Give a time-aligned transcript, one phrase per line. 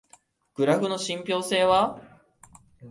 [0.55, 2.01] グラフの信憑性は？